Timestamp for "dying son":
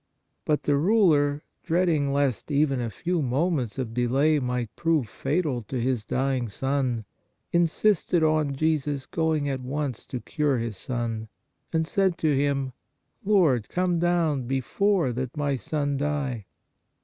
6.05-7.05